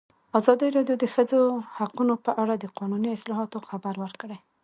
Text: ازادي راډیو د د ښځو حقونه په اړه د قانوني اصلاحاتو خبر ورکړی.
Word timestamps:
ازادي 0.39 0.67
راډیو 0.77 0.95
د 0.99 1.03
د 1.03 1.05
ښځو 1.13 1.39
حقونه 1.77 2.13
په 2.25 2.31
اړه 2.41 2.53
د 2.57 2.65
قانوني 2.77 3.09
اصلاحاتو 3.17 3.57
خبر 3.69 3.95
ورکړی. 4.03 4.37